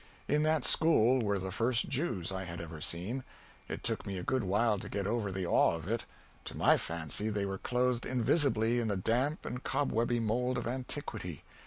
[0.27, 3.23] In that school were the first Jews I had ever seen.
[3.69, 6.05] It took me a good while to get over the awe of it.
[6.45, 11.43] To my fancy they were clothed invisibly in the damp and cobwebby mould of antiquity.